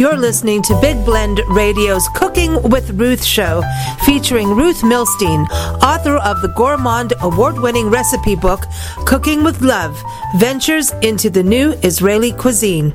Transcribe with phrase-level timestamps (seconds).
[0.00, 3.62] You're listening to Big Blend Radio's Cooking with Ruth show,
[4.06, 5.46] featuring Ruth Milstein,
[5.82, 8.60] author of the Gourmand award winning recipe book,
[9.04, 10.02] Cooking with Love
[10.36, 12.94] Ventures into the New Israeli Cuisine.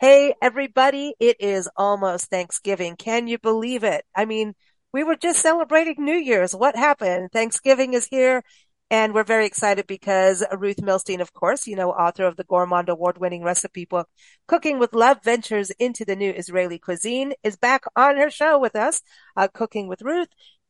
[0.00, 2.96] Hey, everybody, it is almost Thanksgiving.
[2.96, 4.06] Can you believe it?
[4.14, 4.54] I mean,
[4.94, 6.54] we were just celebrating New Year's.
[6.54, 7.28] What happened?
[7.30, 8.42] Thanksgiving is here
[8.90, 12.88] and we're very excited because Ruth Milstein, of course, you know, author of the Gourmand
[12.88, 14.08] award winning recipe book,
[14.46, 18.74] Cooking with Love Ventures into the New Israeli Cuisine is back on her show with
[18.74, 19.02] us,
[19.36, 20.28] uh, Cooking with Ruth.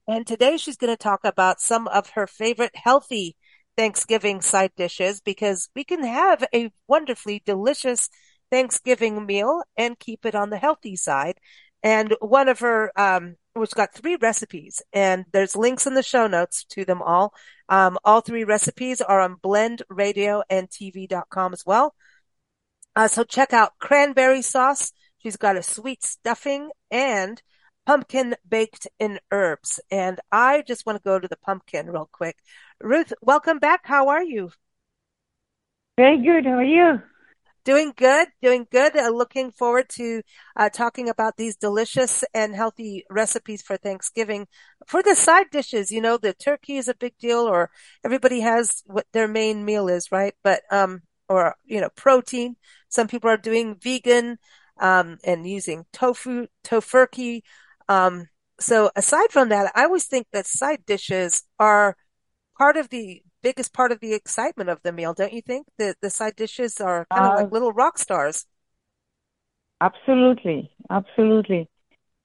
[0.09, 3.37] And today she's going to talk about some of her favorite healthy
[3.77, 8.09] Thanksgiving side dishes because we can have a wonderfully delicious
[8.51, 11.39] Thanksgiving meal and keep it on the healthy side.
[11.85, 16.27] And one of her, um, which got three recipes and there's links in the show
[16.27, 17.33] notes to them all.
[17.69, 21.95] Um, all three recipes are on blendradioandtv.com as well.
[22.97, 24.93] Uh, so check out cranberry sauce.
[25.19, 27.41] She's got a sweet stuffing and
[27.87, 29.81] pumpkin baked in herbs.
[29.91, 32.37] And I just want to go to the pumpkin real quick.
[32.81, 33.81] Ruth, welcome back.
[33.85, 34.51] How are you?
[35.97, 36.45] Very good.
[36.45, 37.01] How are you?
[37.69, 38.97] Doing good, doing good.
[38.97, 40.23] Uh, looking forward to
[40.57, 44.47] uh, talking about these delicious and healthy recipes for Thanksgiving.
[44.87, 47.71] For the side dishes, you know, the turkey is a big deal, or
[48.03, 50.33] everybody has what their main meal is, right?
[50.43, 52.57] But um, or you know, protein.
[52.89, 54.39] Some people are doing vegan
[54.81, 57.43] um, and using tofu, tofurkey.
[57.87, 61.99] Um, so aside from that, I always think that side dishes are
[62.59, 65.67] part of the biggest part of the excitement of the meal, don't you think?
[65.79, 68.47] The the side dishes are kind uh, of like little rock stars.
[69.81, 71.69] Absolutely, absolutely.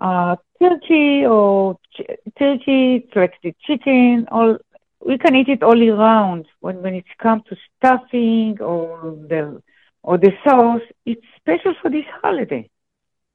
[0.02, 3.34] Uh, turkey or ch- turkey, like
[3.66, 4.58] chicken, all
[5.06, 6.46] we can eat it all year round.
[6.60, 9.62] When when it comes to stuffing or the
[10.02, 12.70] or the sauce, it's special for this holiday.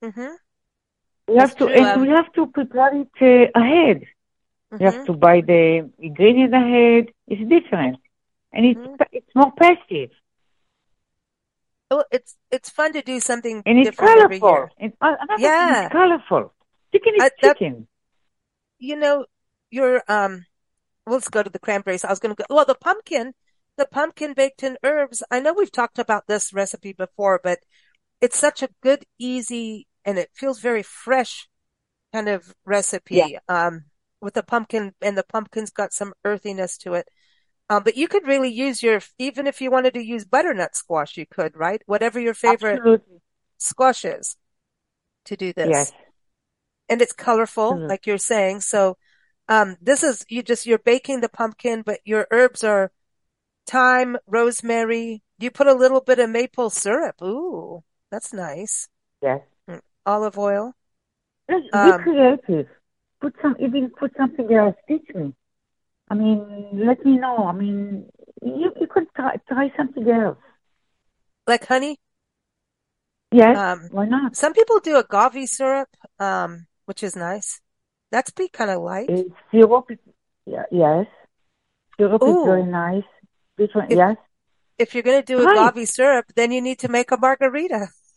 [0.02, 0.34] Mm-hmm.
[1.28, 4.02] We have to, and um, we have to prepare it uh, ahead.
[4.72, 4.82] Mm-hmm.
[4.82, 7.06] You have to buy the ingredient ahead.
[7.26, 7.96] It's different,
[8.52, 9.02] and it's mm-hmm.
[9.12, 10.10] it's more festive.
[11.90, 14.68] Well, it's it's fun to do something and it's colorful.
[14.78, 16.52] It's, uh, yeah, it's colorful.
[16.92, 17.88] Chicken is uh, that, chicken.
[18.78, 19.26] You know,
[19.70, 20.44] your um.
[21.06, 22.04] Let's go to the cranberries.
[22.04, 22.54] I was going to go.
[22.54, 23.32] Well, the pumpkin,
[23.78, 25.22] the pumpkin baked in herbs.
[25.30, 27.60] I know we've talked about this recipe before, but
[28.20, 31.48] it's such a good, easy, and it feels very fresh
[32.12, 33.14] kind of recipe.
[33.14, 33.38] Yeah.
[33.48, 33.84] Um,
[34.20, 37.08] with the pumpkin and the pumpkin's got some earthiness to it.
[37.70, 41.16] Um, but you could really use your, even if you wanted to use butternut squash,
[41.16, 41.82] you could, right?
[41.86, 43.20] Whatever your favorite Absolutely.
[43.58, 44.36] squash is
[45.26, 45.68] to do this.
[45.70, 45.92] Yes.
[46.88, 47.86] And it's colorful, mm-hmm.
[47.86, 48.60] like you're saying.
[48.60, 48.96] So,
[49.48, 52.90] um, this is, you just, you're baking the pumpkin, but your herbs are
[53.66, 55.22] thyme, rosemary.
[55.38, 57.20] You put a little bit of maple syrup.
[57.22, 58.88] Ooh, that's nice.
[59.22, 59.40] Yes.
[59.68, 60.72] Mm, olive oil.
[61.48, 62.66] Be um, creative
[63.20, 64.76] put some even put something else.
[64.86, 65.34] Teach me.
[66.10, 67.44] I mean, let me know.
[67.44, 68.06] I mean,
[68.42, 70.38] you you could try try something else.
[71.46, 71.98] Like honey.
[73.30, 73.56] Yes.
[73.56, 74.36] Um, why not?
[74.36, 77.60] Some people do agave syrup, um, which is nice.
[78.10, 79.10] That's be kind of light.
[79.10, 79.90] It's syrup,
[80.46, 81.06] yeah, yes.
[81.98, 82.40] Syrup Ooh.
[82.40, 83.04] is very nice.
[83.58, 84.16] Different, if, yes.
[84.78, 85.68] If you're going to do right.
[85.68, 87.88] agave syrup, then you need to make a margarita.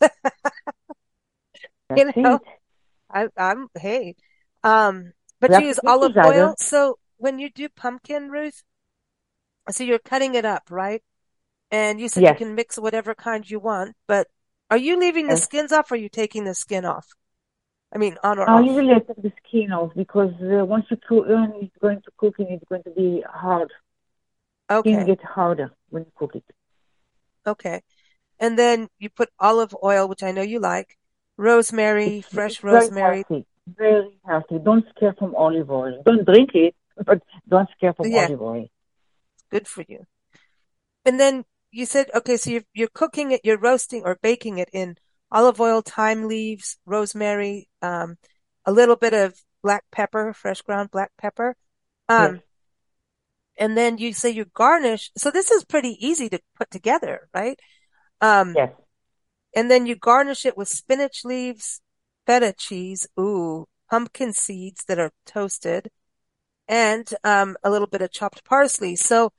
[1.96, 2.42] you know, it.
[3.10, 4.14] I, I'm hey,
[4.64, 6.54] um, but you use olive oil.
[6.58, 8.62] So when you do pumpkin, Ruth,
[9.70, 11.02] so you're cutting it up, right?
[11.70, 12.38] And you said yes.
[12.38, 14.28] you can mix whatever kind you want, but
[14.70, 17.06] are you leaving the skins off or are you taking the skin off?
[17.94, 18.48] I mean, on or off.
[18.48, 18.66] I off?
[18.66, 22.10] usually I take the skin off because uh, once you cook, when it's going to
[22.16, 23.70] cooking, it's going to be hard.
[24.70, 24.94] Okay.
[24.94, 26.44] Skin get harder when you cook it.
[27.46, 27.82] Okay.
[28.38, 30.96] And then you put olive oil, which I know you like,
[31.36, 33.24] rosemary, fresh rosemary.
[33.66, 34.58] Very healthy.
[34.58, 36.02] Don't scare from olive oil.
[36.04, 36.74] Don't drink it,
[37.06, 38.26] but don't scare from yeah.
[38.26, 38.66] olive oil.
[39.50, 40.06] Good for you.
[41.04, 44.68] And then you said, okay, so you're, you're cooking it, you're roasting or baking it
[44.72, 44.96] in
[45.30, 48.16] olive oil, thyme leaves, rosemary, um,
[48.64, 51.56] a little bit of black pepper, fresh ground black pepper.
[52.08, 52.42] Um, yes.
[53.58, 55.10] and then you say you garnish.
[55.16, 57.58] So this is pretty easy to put together, right?
[58.20, 58.72] Um, yes.
[59.54, 61.81] And then you garnish it with spinach leaves,
[62.26, 65.90] feta cheese, ooh, pumpkin seeds that are toasted,
[66.68, 68.96] and um, a little bit of chopped parsley.
[68.96, 69.32] So,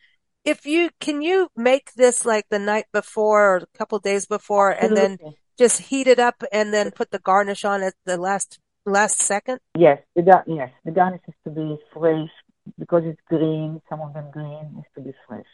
[0.46, 4.72] if you can you make this like the night before or a couple days before,
[4.72, 5.18] and then
[5.58, 9.60] just heat it up and then put the garnish on at the last last second?
[9.78, 12.30] Yes, the gar- yes the garnish has to be fresh
[12.78, 13.82] because it's green.
[13.90, 15.46] Some of them green has to be fresh.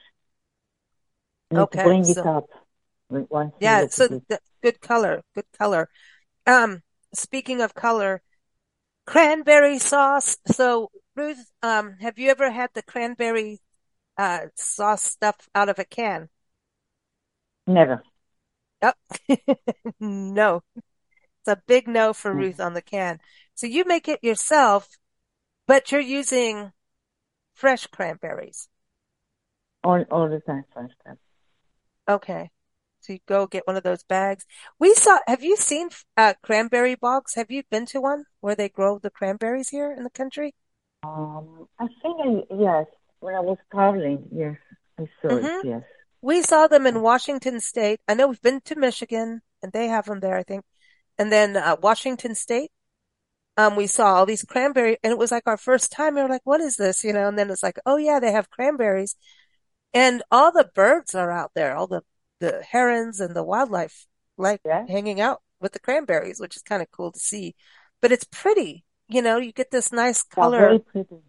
[1.52, 2.48] And Okay, bring it up
[3.10, 5.90] once yeah, so th- good color, good color.
[6.46, 6.82] Um,
[7.14, 8.22] speaking of color,
[9.06, 10.38] cranberry sauce.
[10.48, 13.62] So Ruth, um, have you ever had the cranberry
[14.18, 16.30] uh sauce stuff out of a can?
[17.68, 18.04] Never.
[18.82, 18.98] Yep.
[20.00, 20.64] No.
[21.42, 22.38] It's a big no for Mm.
[22.38, 23.20] Ruth on the can.
[23.56, 24.90] So you make it yourself,
[25.68, 26.74] but you're using
[27.54, 28.70] fresh cranberries.
[29.84, 31.18] All all the time first time.
[32.08, 32.52] Okay.
[33.08, 34.46] You go get one of those bags.
[34.80, 37.36] We saw, have you seen uh cranberry bogs?
[37.36, 40.54] Have you been to one where they grow the cranberries here in the country?
[41.04, 42.86] Um, I think I, yes,
[43.20, 44.58] when I was traveling, yes,
[45.00, 45.84] I saw it, hmm yes.
[46.22, 48.02] We saw them in Washington State.
[48.08, 50.66] I know we've been to Michigan and they have them there, I think.
[51.20, 52.72] And then uh, Washington State,
[53.58, 56.16] um, we saw all these cranberry and it was like our first time.
[56.16, 57.04] We were like, what is this?
[57.04, 59.16] You know, and then it's like, oh yeah, they have cranberries
[59.94, 62.04] and all the birds are out there, all the,
[62.40, 64.08] the herons and the wildlife
[64.38, 67.56] like Yeah, hanging out with the cranberries, which is kind of cool to see.
[68.02, 70.80] But it's pretty, you know, you get this nice they are very color.
[70.80, 71.22] pretty.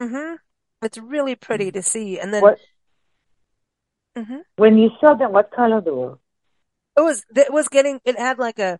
[0.00, 0.34] hmm
[0.82, 1.72] It's really pretty Mm.
[1.72, 2.18] to see.
[2.20, 2.58] And then, What,
[4.16, 6.18] hmm when you saw them, what color they were?
[6.96, 8.78] it was, it was getting, it had like a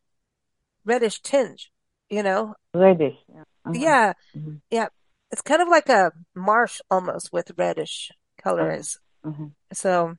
[0.84, 1.72] reddish tinge,
[2.10, 2.54] you know?
[2.74, 3.16] Reddish.
[3.28, 3.44] Yeah.
[3.64, 3.74] Uh-huh.
[3.80, 4.12] Yeah.
[4.36, 4.60] Mhm.
[4.70, 4.88] Yeah.
[5.32, 8.12] It's kind of like a marsh almost with reddish
[8.58, 8.66] Uh-huh.
[8.66, 8.98] colors.
[9.24, 9.48] Uh-huh.
[9.72, 10.16] So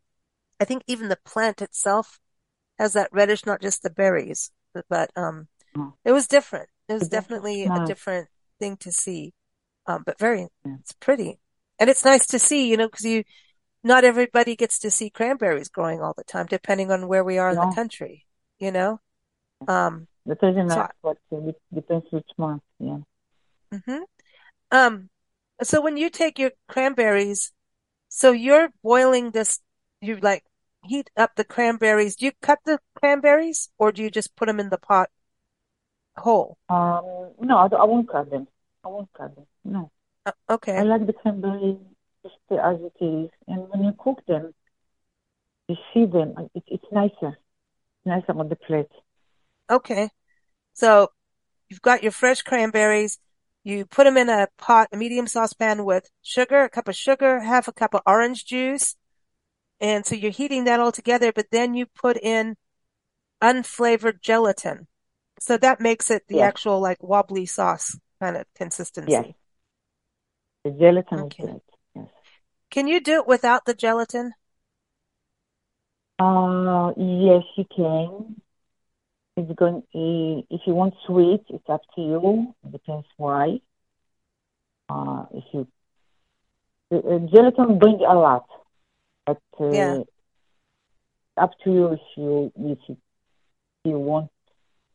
[0.60, 2.20] I think even the plant itself
[2.80, 4.52] has that reddish, not just the berries,
[4.90, 5.92] but, um, Uh-huh.
[6.06, 6.70] it was different.
[6.90, 8.30] It was But that's so definitely a different
[8.60, 9.34] thing to see.
[9.88, 10.48] Um, but very,
[10.82, 11.40] it's pretty.
[11.80, 13.24] And it's nice to see, you know, because you,
[13.84, 17.52] not everybody gets to see cranberries growing all the time, depending on where we are
[17.52, 18.26] in the country,
[18.60, 19.02] you know?
[19.68, 21.18] Um, that doesn't so, what,
[21.74, 23.00] depends which month, yeah.
[23.72, 24.04] hmm
[24.72, 25.10] Um,
[25.64, 27.54] so when you take your cranberries,
[28.10, 29.60] so you're boiling this,
[30.02, 30.44] you like
[30.84, 32.16] heat up the cranberries.
[32.16, 35.10] Do you cut the cranberries or do you just put them in the pot
[36.18, 36.58] whole?
[36.70, 38.48] Um, no, I, I won't cut them.
[38.84, 39.46] I won't cut them.
[39.64, 39.92] No.
[40.26, 41.78] Uh, I like the cranberry
[42.24, 43.30] just as it is.
[43.48, 44.54] And when you cook them,
[45.68, 47.38] you see them, it, it's nicer.
[48.06, 48.92] Nicer on the plate.
[49.70, 50.10] Okay.
[50.74, 51.10] So
[51.70, 53.20] you've got your fresh cranberries.
[53.64, 57.40] You put them in a pot, a medium saucepan with sugar, a cup of sugar,
[57.40, 58.96] half a cup of orange juice.
[59.80, 62.56] And so you're heating that all together, but then you put in
[63.42, 64.88] unflavored gelatin.
[65.40, 69.36] So that makes it the Yes, actual like wobbly sauce kind of consistency.
[69.36, 69.36] yes.
[70.64, 71.40] The gelatin is Okay.
[71.40, 71.64] great.
[71.96, 72.10] Yes.
[72.70, 74.34] Can you do it without the gelatin?
[76.20, 78.42] Uh, yes, you can.
[79.38, 82.54] It's going, if you want sweet, it's up to you.
[82.66, 83.60] It depends why.
[84.90, 85.68] Uh, if you,
[86.92, 88.46] uh, gelatin brings a lot,
[89.26, 89.40] but
[89.72, 90.04] Yeah.
[91.38, 92.98] uh, up to you if you if
[93.84, 94.32] you, want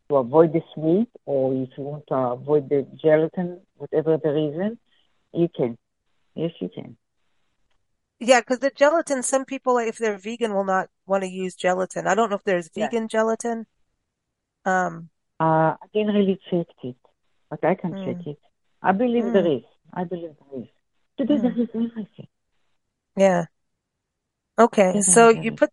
[0.08, 4.78] to avoid the sweet or if you want to avoid the gelatin, whatever the reason,
[5.32, 5.76] you can.
[6.34, 6.96] Yes, you can.
[8.18, 12.06] Yeah, because the gelatin, some people, if they're vegan, will not want to use gelatin.
[12.06, 13.66] I don't know if there's vegan gelatin.
[14.64, 16.96] Um, Uh, I didn't really check it,
[17.48, 18.38] but I can check mm, it.
[18.82, 19.64] I believe there mm, is.
[19.94, 20.68] I believe there is.
[21.16, 21.62] Today there mm.
[21.62, 22.28] is everything.
[23.16, 23.46] Yeah.
[24.60, 24.92] Okay.
[24.96, 25.70] Yes, So you put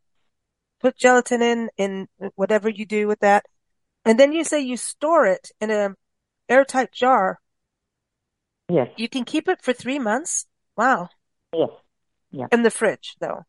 [0.80, 3.46] put gelatin in in whatever you do with that,
[4.06, 5.96] and then you say you store it in a
[6.48, 7.40] airtight jar.
[8.70, 10.46] Yes, You can keep it for three months.
[10.76, 11.10] Wow.
[11.54, 11.70] yes,
[12.32, 13.44] yeah, In the fridge, though.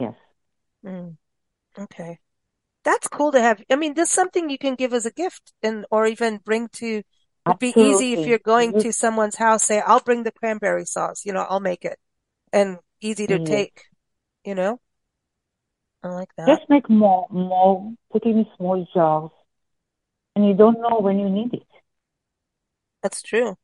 [0.00, 0.14] yes.
[0.84, 1.16] Mm,
[1.78, 2.18] okay.
[2.84, 3.62] That's cool to have.
[3.70, 6.68] I mean, this is something you can give as a gift and or even bring
[6.74, 7.02] to,
[7.46, 11.26] it'd be easy if you're going to someone's house, say, I'll bring the cranberry sauce,
[11.26, 11.98] you know, I'll make it.
[12.52, 13.48] And easy to yes.
[13.48, 13.82] take,
[14.46, 14.80] you know?
[16.02, 16.58] I like that.
[16.58, 19.30] Just make more, more, put in small jars,
[20.36, 21.66] and you don't know when you need it.
[23.02, 23.56] That's true.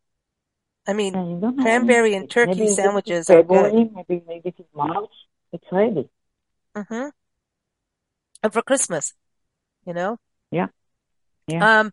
[0.86, 3.06] I mean, And you don't know when you cranberry and turkey Maybe you get it
[3.06, 3.72] in sandwiches are good.
[3.74, 5.10] Maybe you get it in March.
[5.52, 6.08] It's ready.
[6.74, 7.08] hmm
[8.42, 9.14] And for Christmas,
[9.86, 10.18] you know?
[10.50, 10.68] Yeah,
[11.48, 11.80] yeah.
[11.80, 11.92] Um,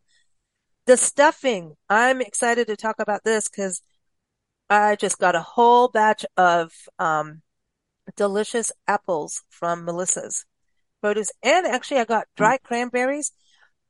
[0.85, 3.81] the stuffing, I'm excited to talk about this because
[4.69, 7.41] I just got a whole batch of um
[8.15, 10.45] delicious apples from Melissa's
[11.01, 11.31] produce.
[11.43, 12.35] And actually I got Mm.
[12.37, 13.31] dried cranberries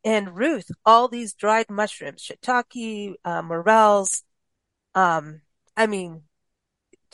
[0.03, 4.23] and Ruth, all these dried mushrooms, shiitake, uh, morels.
[4.95, 5.41] Um,
[5.77, 6.23] I mean,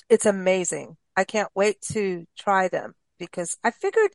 [0.10, 0.98] it's amazing.
[1.16, 4.12] I can't wait to try them because I figured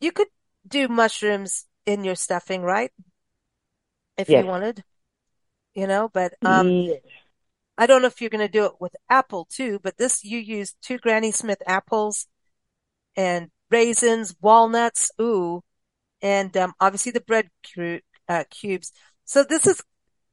[0.00, 0.28] you could
[0.66, 2.90] do mushrooms in your stuffing, right?
[4.16, 4.84] If you wanted,
[5.74, 7.00] you know, but um, yes.
[7.78, 10.38] I don't know if you're going to do it with apple too, but this you
[10.38, 12.26] use two Granny Smith apples
[13.16, 15.62] and raisins, walnuts, ooh,
[16.22, 18.92] and um, obviously the bread cu- uh, cubes.
[19.24, 19.82] So this is,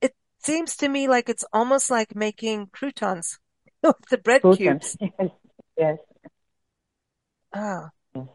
[0.01, 3.39] it seems to me like it's almost like making croutons
[3.83, 4.57] with the bread Croutons.
[4.57, 4.97] cubes.
[5.19, 5.29] Yes,
[5.77, 5.97] yes.
[7.53, 7.91] Ah,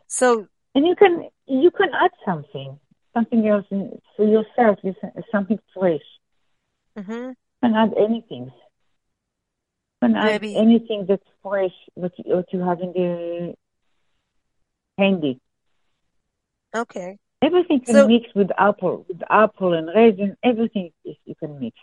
[0.06, 2.78] so And you can you can add something,
[3.12, 4.78] something else in, for yourself.
[5.30, 6.00] Something fresh.
[6.96, 8.50] hmm You can add anything.
[10.04, 13.54] Can add Maybe- anything that's fresh, what you, what you have in the
[14.98, 15.40] handy.
[16.74, 20.36] okay, Everything can So- mix with apple, with apple and raisin.
[20.42, 21.76] Everything is, you can mix.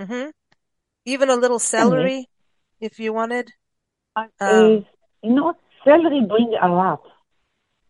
[0.00, 0.30] hmm
[1.04, 2.28] even a little celery
[2.80, 3.46] if you wanted.
[4.16, 4.86] Uh, Um,
[5.22, 7.02] you know, celery bring a lot,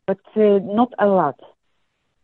[0.06, 1.38] but uh, not a lot.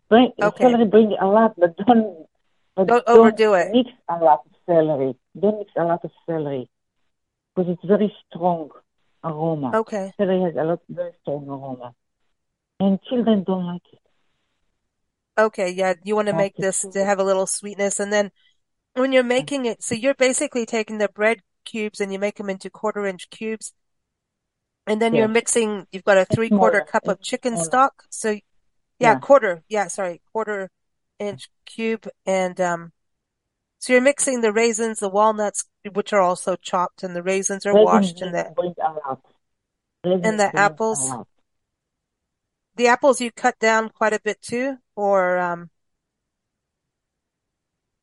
[0.09, 0.65] Bring, Okay.
[0.65, 2.27] Celery bring a lot, but don't,
[2.75, 3.69] but Don't overdo it.
[3.73, 5.13] Mix a lot of celery.
[5.39, 6.69] Don't mix a lot of celery
[7.59, 8.71] because it's very strong
[9.25, 9.79] aroma.
[9.79, 11.95] Okay, Celery has a lot very strong aroma,
[12.81, 14.01] and children don't like it.
[15.39, 18.31] okay, yeah, you want to make this to have a little sweetness, and then
[18.95, 22.51] when you're making it, so you're basically taking the bread cubes and you make them
[22.51, 23.73] into quarter inch cubes,
[24.87, 25.87] and then you're mixing.
[25.93, 27.67] You've got a three quarter cup of chicken smaller.
[27.67, 28.31] stock, so
[28.99, 29.21] yeah, Yeah.
[29.21, 30.71] quarter, yeah, sorry, quarter
[31.19, 32.93] inch cube, and um,
[33.79, 37.75] so you're mixing the raisins, the walnuts, which are also chopped, and the raisins are
[37.75, 39.21] Raisins washed, and the bring a lot.
[40.05, 41.15] Raisins and the apples.
[42.77, 45.71] the apples you cut down quite a bit too, or um,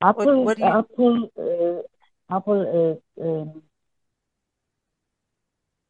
[0.01, 3.63] Apple, what do you- apple, uh, apple, uh, um,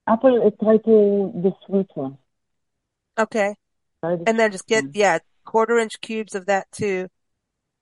[0.08, 0.46] apple.
[0.46, 2.18] Uh, try to the sweet one.
[3.18, 3.56] okay.
[4.04, 7.08] And then just get, yeah, quarter inch cubes of that too.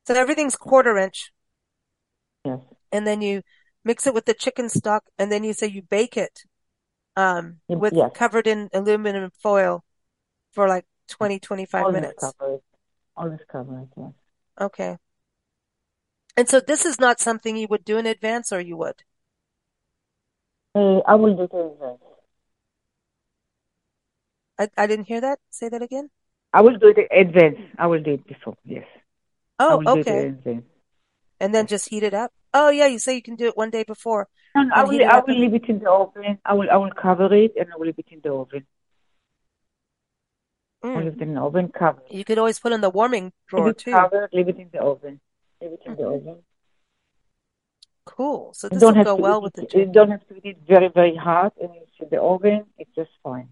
[0.08, 1.33] So everything's quarter inch.
[2.46, 2.60] Yes.
[2.92, 3.42] And then you
[3.84, 6.42] mix it with the chicken stock and then you say you bake it,
[7.16, 8.12] um, with yes.
[8.14, 9.84] covered in aluminum foil
[10.52, 12.34] for like 20, 25 Always minutes.
[12.38, 12.64] cover it.
[13.16, 13.90] Always cover it.
[13.98, 14.12] Yes.
[14.60, 14.98] Okay.
[16.36, 19.04] And so this is not something you would do in advance or you would?
[20.74, 22.00] Uh, I will do it in advance.
[24.58, 25.40] I, I didn't hear that.
[25.50, 26.10] Say that again.
[26.52, 27.58] I will do it in advance.
[27.78, 28.56] I will do it before.
[28.64, 28.86] Yes.
[29.60, 30.64] Oh, will do it okay.
[31.44, 32.32] And then just heat it up.
[32.54, 34.28] Oh yeah, you say you can do it one day before.
[34.56, 35.06] No, no, I will.
[35.16, 36.38] I will leave it in the oven.
[36.46, 36.70] I will.
[36.76, 38.66] I will cover it and I will leave it in the oven.
[40.86, 40.98] Mm.
[41.04, 41.70] leave it in the oven.
[41.82, 42.02] Cover.
[42.10, 43.92] You could always put in the warming Leave drawer it too.
[43.92, 44.30] covered.
[44.38, 45.20] Leave it in the oven.
[45.62, 46.16] Leave it in the Mhm.
[46.16, 46.38] oven.
[48.06, 48.54] Cool.
[48.54, 49.74] So this don't will go well with the it.
[49.74, 52.66] You don't have to eat it very, very hot, and it's in the oven.
[52.78, 53.50] It's just fine.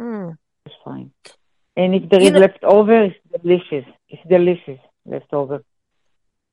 [0.00, 0.38] Mm.
[0.64, 1.10] It's fine.
[1.76, 3.86] And if there You is know- leftover, it's delicious.
[4.08, 5.58] It's delicious leftover.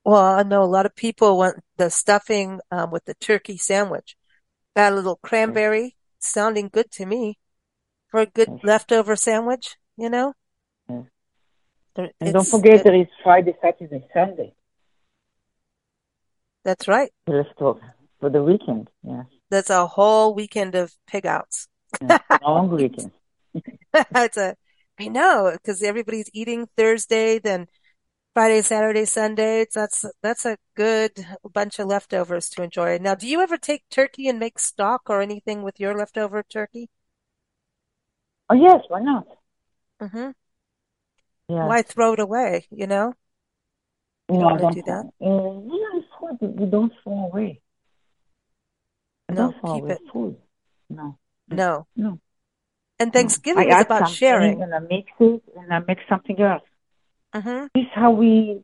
[0.06, 4.16] Well, I know a lot of people want the stuffing um, with the turkey sandwich.
[4.76, 7.38] That little cranberry sounding good to me
[8.10, 8.60] for a good Yes.
[8.64, 10.34] leftover sandwich, you know?
[11.96, 14.56] There- And don't forget it- there is Friday, Saturday, Sunday
[16.64, 17.12] that's right.
[17.28, 18.90] leftover for the weekend.
[19.04, 21.68] Yes, That's a whole weekend of pig outs.
[22.02, 22.20] yes.
[22.42, 23.12] long weekend.
[23.94, 24.56] it's a,
[25.00, 27.68] I know, because everybody's eating Thursday, then
[28.34, 29.66] Friday, Saturday, Sunday.
[29.74, 31.12] That's, that's a good
[31.54, 32.98] bunch of leftovers to enjoy.
[32.98, 36.90] Now, do you ever take turkey and make stock or anything with your leftover turkey?
[38.50, 39.28] Oh yes, why not?
[40.02, 40.32] Mm-hmm.
[41.50, 41.68] Yeah.
[41.68, 43.14] Why throw it away, you know?
[44.30, 44.74] You no, don't I don't.
[44.74, 45.06] do that?
[45.22, 46.50] Uh, yeah.
[46.56, 47.62] We don't throw away.
[49.30, 50.02] I No, don't throw keep away it.
[50.12, 50.38] food.
[50.90, 51.18] No,
[51.50, 51.88] No.
[51.96, 52.20] no.
[53.00, 53.14] And.
[53.14, 54.62] Thanksgiving I is about sharing.
[54.62, 56.64] and I mix it and I make something else.
[57.34, 58.64] Hmm This how we.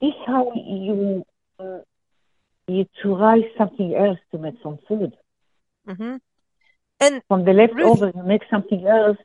[0.00, 1.24] This how you.
[1.58, 1.80] Uh,
[2.66, 5.16] you try something else to make some food.
[5.86, 6.16] hmm
[7.00, 9.18] And From the leftover, you make something else,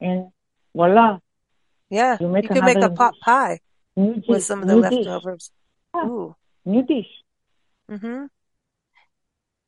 [0.00, 0.30] and
[0.74, 1.18] voila,
[1.90, 3.60] yeah, You make you could make a pot pie
[3.96, 5.50] dish, with some of the leftovers.
[5.94, 6.06] Yeah.
[6.06, 6.36] Ooh.
[6.64, 7.10] new dish.
[7.88, 8.26] hmm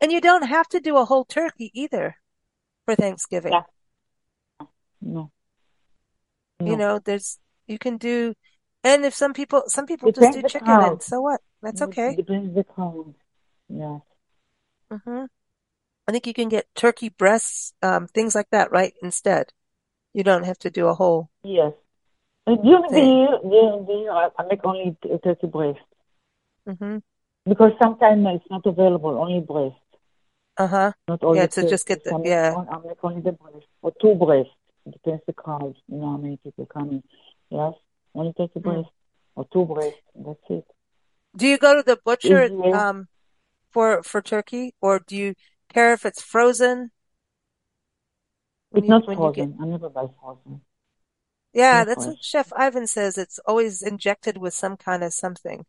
[0.01, 2.17] And you don't have to do a whole turkey either
[2.85, 3.53] for Thanksgiving.
[3.53, 4.67] Yeah.
[5.01, 5.31] No.
[6.61, 8.35] You know, there's, you can do,
[8.87, 11.41] and if some people, some people just do chicken and so what?
[11.63, 12.17] That's It okay.
[12.17, 13.15] Depends the crowd.
[13.69, 13.99] Yeah.
[14.91, 15.25] hmm
[16.09, 18.95] I think you can get turkey breasts, um, things like that, right?
[19.03, 19.53] Instead.
[20.15, 21.73] You don't have to do a whole Yes.
[22.47, 25.81] During the year, during the year, I, make only turkey breast
[26.67, 26.99] hmm
[27.49, 29.77] because sometimes it's not available, only breast,
[30.59, 30.93] Uh-huh.
[31.09, 31.69] not all Yeah, to turkey.
[31.71, 32.55] just get the, So I yeah.
[32.75, 34.53] I make only the breast or two breasts.
[34.87, 35.75] It depends the crowd.
[35.89, 37.03] You know how many people coming.
[37.51, 37.75] Yes,
[38.17, 38.63] only turkey Mm.
[38.63, 38.89] breast
[39.37, 40.01] or two breasts.
[40.15, 40.65] That's it.
[41.37, 43.09] Do you go to the butcher, um,
[43.73, 45.35] for, for turkey or do you
[45.73, 46.91] care if it's frozen?
[48.71, 49.59] When It's you, not you get, frozen.
[49.61, 50.61] I never buy frozen.
[51.53, 52.17] Yeah, that's fresh.
[52.17, 53.19] what Chef Ivan says.
[53.19, 55.65] It's always injected with some kind of something,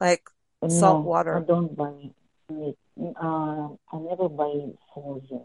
[0.00, 0.22] like
[0.62, 1.36] Uh, salt no, water.
[1.36, 1.92] I don't buy
[2.50, 2.76] meat.
[3.16, 4.52] Uh, I never buy
[4.92, 5.42] frozen.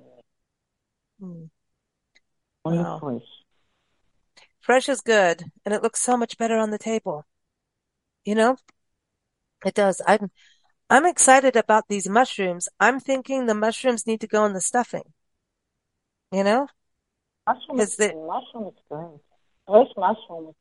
[1.21, 1.49] Mm.
[2.65, 2.99] Only Wow.
[2.99, 3.44] fresh.
[4.65, 7.23] Fresh is good, and it looks so much better on the table.
[8.25, 8.57] You know,
[9.63, 10.01] it does.
[10.07, 10.31] I'm
[10.89, 12.67] I'm excited about these mushrooms.
[12.79, 15.13] I'm thinking the mushrooms need to go in the stuffing.
[16.31, 16.67] You know,
[17.45, 19.21] Mushroom because is, the mushroom is great.
[19.67, 20.55] Fresh mushrooms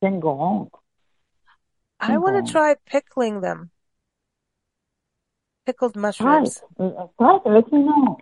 [0.00, 0.70] can go wrong.
[1.98, 3.72] I want to try pickling them,
[5.66, 6.62] pickled mushrooms.
[6.78, 7.10] Try it.
[7.18, 8.18] Let me know.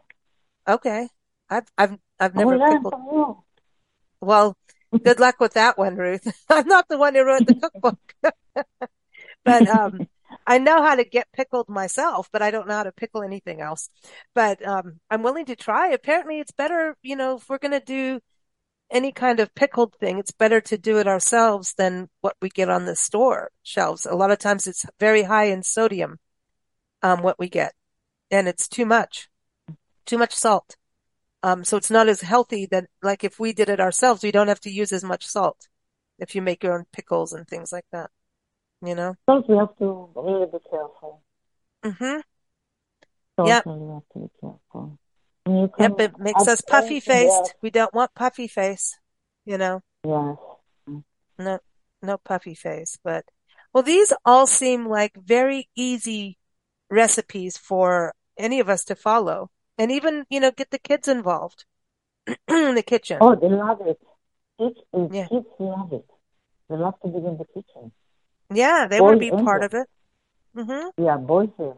[0.67, 1.09] Okay,
[1.51, 2.95] I've I've I've never pickled.
[4.21, 4.57] Well,
[5.05, 6.27] good luck with that one, Ruth.
[6.49, 7.99] I'm not the one who wrote the cookbook,
[9.45, 10.09] but um,
[10.47, 13.61] I know how to get pickled myself, but I don't know how to pickle anything
[13.61, 13.91] else.
[14.35, 15.91] But um, I'm willing to try.
[15.91, 18.21] Apparently, it's better, you know, if we're going to do
[18.91, 22.71] any kind of pickled thing, it's better to do it ourselves than what we get
[22.71, 24.07] on the store shelves.
[24.07, 26.19] A lot of times it's very high in sodium,
[27.03, 27.75] um, what we get,
[28.31, 29.29] and it's too much,
[30.07, 30.78] too much salt.
[31.43, 34.49] Um, so it's not as healthy that like if we did it ourselves, we don't
[34.49, 35.69] have to use as much salt
[36.19, 38.11] if you make your own pickles and things like that,
[38.83, 39.15] you know?
[39.27, 41.23] First, we have to really be careful.
[41.85, 42.21] hmm
[43.37, 43.65] Totally Yep.
[43.65, 44.99] have to be careful.
[45.47, 46.01] You can Yep.
[46.01, 47.55] It makes us puffy faced.
[47.63, 48.99] We don't want puffy face,
[49.45, 49.83] you know?
[50.05, 50.37] Yes.
[51.39, 51.61] No,
[52.03, 53.25] no puffy face, but
[53.73, 56.39] well, these all seem like very easy
[56.91, 61.65] recipes for any of us to follow and even, you know, get the kids involved
[62.49, 63.19] in the kitchen.
[63.21, 64.01] Oh, they love it.
[64.59, 65.29] Kids, uh, Yeah.
[65.29, 66.05] kids love it.
[66.69, 67.93] They love to be in the kitchen.
[68.53, 69.89] Yeah, they want to be part of it.
[70.57, 71.05] Mm-hmm.
[71.05, 71.77] Yeah, boys do.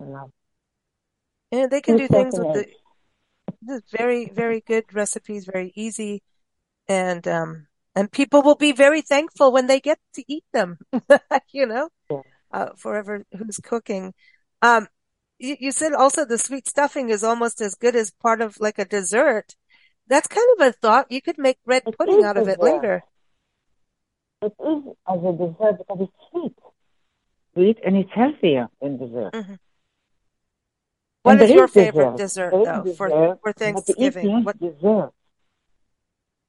[0.00, 0.30] Love
[1.50, 3.82] And they can do things with the age.
[3.90, 6.22] very, very good recipes, very easy.
[6.88, 10.78] And, um, and people will be very thankful when they get to eat them,
[11.52, 12.20] you know, Yeah.
[12.52, 14.14] uh, forever who's cooking.
[14.62, 14.88] Um,
[15.38, 18.78] you, you said also the sweet stuffing is almost as good as part of like
[18.78, 19.54] a dessert.
[20.06, 21.10] That's kind of a thought.
[21.10, 22.72] You could make red It pudding out of it dessert.
[22.72, 23.04] later.
[24.42, 26.54] It is as a dessert because it's sweet.
[27.54, 29.32] Sweet and it's healthier than dessert.
[29.34, 29.58] Mhm.
[31.22, 32.50] What is your is favorite dessert.
[32.52, 34.44] dessert though for, dessert, for eat Thanksgiving?
[34.44, 35.12] What, dessert.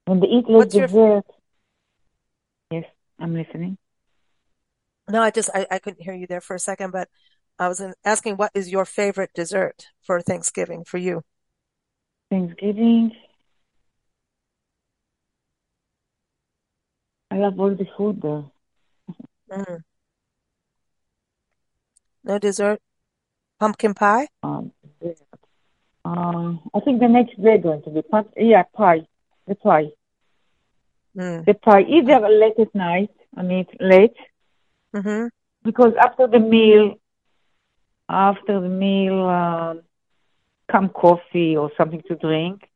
[0.06, 1.25] When they eat less what's your, dessert,
[2.71, 2.86] yes,
[3.19, 3.78] I'm listening.
[5.10, 7.10] no, I just, I, I couldn't hear you there for a second, but
[7.60, 11.24] I was asking what is your favorite dessert for Thanksgiving for you?
[12.30, 13.12] Thanksgiving,
[17.30, 18.45] I love all the food there.
[19.52, 19.84] Mm.
[22.24, 22.80] No dessert?
[23.60, 24.28] Pumpkin pie?
[24.41, 24.72] Um.
[26.06, 28.24] Uh, I think the next day going to be pie.
[28.38, 29.06] Yeah, pie.
[29.48, 29.89] The pie.
[31.17, 31.45] Mm.
[31.45, 31.82] The pie.
[31.82, 34.15] Either late at night, I mean late,
[34.93, 35.28] hmm
[35.63, 36.95] because after the meal,
[38.10, 39.82] after the meal, um,
[40.72, 42.67] come coffee or something to drink,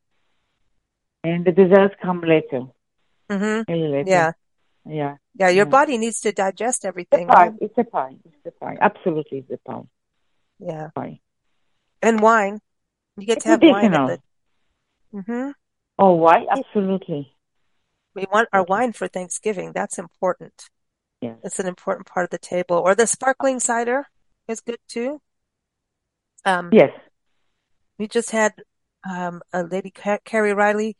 [1.22, 2.62] and the desserts come later,
[3.30, 4.04] hmm really later.
[4.08, 4.32] Yeah.
[4.86, 5.16] Yeah.
[5.34, 5.48] Yeah.
[5.48, 5.70] Your Yeah.
[5.70, 7.26] body needs to digest everything.
[7.26, 7.48] pie.
[7.48, 7.52] right?
[7.60, 8.16] It's a pie.
[8.24, 8.76] It's a pie.
[8.80, 9.82] Absolutely, it's a pie.
[10.58, 10.88] Yeah.
[10.94, 11.20] Pie.
[12.02, 12.60] And wine.
[13.16, 14.18] You get It's to have wine at additional.
[15.12, 15.50] the, hmm
[15.98, 16.46] Oh, why?
[16.50, 17.32] Absolutely.
[18.14, 19.72] We want our wine for Thanksgiving.
[19.72, 20.68] That's important.
[21.20, 21.36] Yes.
[21.42, 22.76] It's an important part of the table.
[22.76, 24.06] Or the sparkling cider
[24.48, 25.20] is good too.
[26.44, 26.90] Um, Yes.
[27.98, 28.52] we just had
[29.08, 29.92] um, a lady,
[30.24, 30.96] Carrie Riley,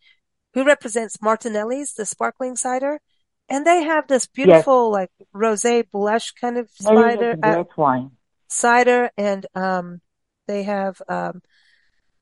[0.54, 3.00] who represents Martinelli's, the sparkling cider,
[3.48, 4.66] and they have this Yes.
[4.66, 8.10] beautiful like rosé blush kind of cider, uh, wine.
[8.48, 10.00] cider, and um,
[10.46, 11.42] they have um,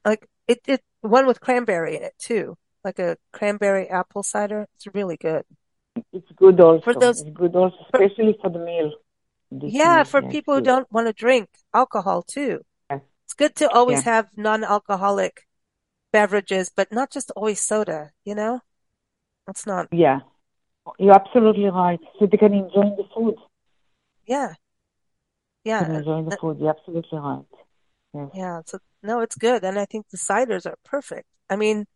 [0.04, 4.66] like it, it one with cranberry in it too, like a cranberry apple cider.
[4.76, 5.44] It's really good
[6.12, 6.84] It's good also.
[6.84, 7.20] for those.
[7.20, 8.92] It's good also, For, especially for the meal.
[9.60, 12.60] Yeah, for Yeah, people who don't want to drink alcohol too.
[12.90, 13.00] Yes.
[13.24, 14.12] It's good to always Yeah.
[14.12, 15.46] have non-alcoholic
[16.12, 18.60] beverages, but not just always soda, you know?
[19.46, 20.20] That's not, Yeah.
[20.98, 22.00] You're absolutely right.
[22.18, 23.36] So they can enjoy the food.
[24.26, 24.54] yeah,
[25.64, 26.58] yeah, enjoy the food.
[26.58, 27.44] You're absolutely right.
[28.14, 28.30] Yes.
[28.34, 28.60] yeah.
[28.66, 29.64] So, no, it's good.
[29.64, 31.26] And I think the ciders are perfect.
[31.48, 31.86] I mean,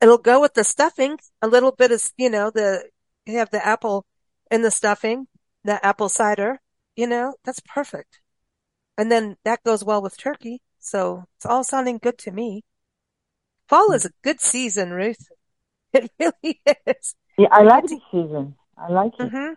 [0.00, 1.18] it'll go with the stuffing.
[1.42, 2.88] A little bit of, you know, the,
[3.26, 4.04] you have the apple
[4.50, 5.28] in the stuffing,
[5.64, 6.60] the apple cider,
[6.96, 8.20] you know, that's perfect.
[8.98, 10.62] And then that goes well with turkey.
[10.78, 12.62] So it's all sounding good to me.
[13.68, 15.28] Fall is a good season, Ruth.
[15.92, 17.14] It really is.
[17.38, 18.56] Yeah, I like the season.
[18.76, 19.32] I like it.
[19.32, 19.52] hmm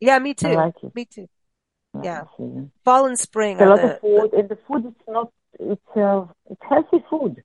[0.00, 0.54] Yeah, me I too.
[0.54, 0.92] like it.
[0.94, 1.28] Me too.
[1.94, 2.22] Like Yeah.
[2.38, 2.70] the.
[2.84, 5.32] Fall and spring a lot of the, the food, and the food is not.
[5.58, 7.42] It's uh, it's healthy food.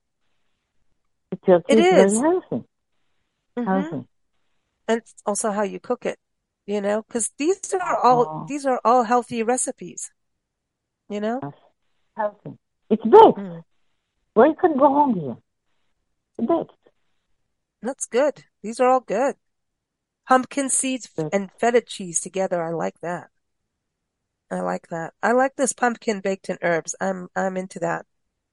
[1.30, 2.64] The turkey it is healthy.
[3.56, 4.06] hmm Healthy.
[4.88, 6.18] and also how you cook it,
[6.66, 8.46] you know, because these are all Oh.
[8.48, 10.10] these are all healthy recipes,
[11.08, 11.40] you know.
[12.16, 12.58] Healthy.
[12.90, 13.38] It's baked.
[13.38, 13.62] Mm,
[14.34, 15.36] Where you can go wrong here?
[16.38, 16.78] It's baked.
[17.82, 18.44] that's good.
[18.62, 19.36] These are all good.
[20.28, 21.30] Pumpkin seeds Good.
[21.32, 22.62] and feta cheese together.
[22.62, 23.28] I like that.
[24.50, 25.14] I like that.
[25.22, 26.94] I like this pumpkin baked in herbs.
[27.00, 28.06] I'm I'm into that.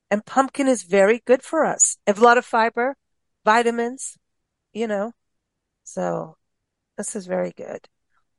[0.10, 1.98] And pumpkin is very good for us.
[2.08, 2.96] Have a lot of fiber,
[3.46, 4.18] vitamins,
[4.74, 5.12] you know.
[5.84, 6.38] So
[6.98, 7.88] this is very good.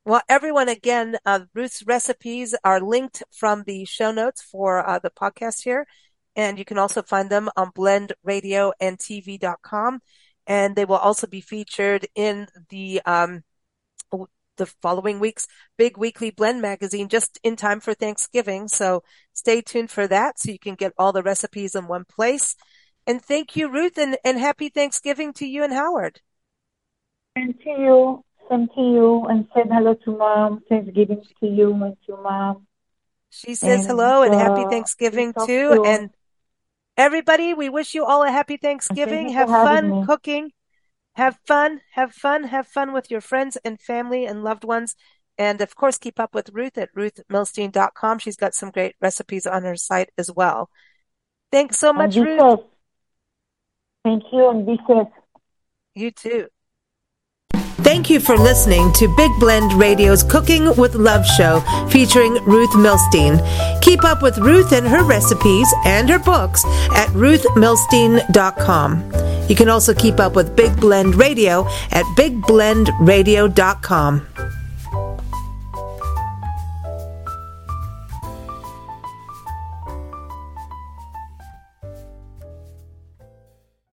[0.04, 5.10] Well, everyone, again, uh, Ruth's recipes are linked from the show notes for uh, the
[5.10, 5.86] podcast here.
[6.34, 10.00] And you can also find them on blendradioandtv.com.
[10.46, 13.44] And they will also be featured in the, um,
[14.56, 18.68] the following week's big weekly blend magazine just in time for Thanksgiving.
[18.68, 22.56] So stay tuned for that so you can get all the recipes in one place.
[23.06, 26.20] And thank you, Ruth, and, and happy Thanksgiving to you and Howard.
[27.36, 30.62] And to you, same to you, and said hello to mom.
[30.68, 32.66] Thanksgiving to you and to mom.
[33.30, 35.72] She says And, hello and happy uh, Thanksgiving talk too.
[35.72, 35.86] soon.
[35.86, 36.10] And
[36.96, 39.32] everybody, we wish you all a happy Thanksgiving.
[39.32, 40.06] Have fun me.
[40.06, 40.52] cooking.
[41.14, 44.94] Have fun, have fun, have fun with your friends and family and loved ones.
[45.36, 48.18] And of course, keep up with Ruth at ruthmilstein.com.
[48.18, 50.70] She's got some great recipes on her site as well.
[51.50, 52.40] Thanks so much, Ruth.
[52.40, 52.60] safe.
[54.04, 55.08] Thank you and be safe.
[55.94, 56.48] You too.
[57.82, 63.40] Thank you for listening to Big Blend Radio's Cooking with Love show featuring Ruth Milstein.
[63.80, 66.64] Keep up with Ruth and her recipes and her books
[66.94, 69.12] at ruthmilstein.com.
[69.48, 74.26] You can also keep up with Big Blend Radio at bigblendradio.com.